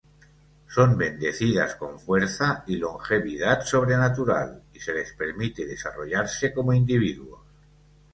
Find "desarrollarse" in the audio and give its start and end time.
5.67-6.51